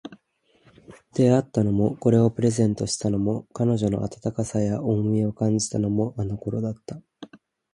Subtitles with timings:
[1.13, 6.99] 出会ったのも、これをプレゼントしたのも、彼女の温かさや重みを感じたのも、あの頃だった